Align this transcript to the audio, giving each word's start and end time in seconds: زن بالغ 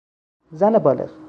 زن 0.51 0.79
بالغ 0.79 1.11